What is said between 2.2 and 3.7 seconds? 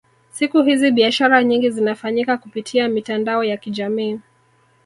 kupitia mitandao ya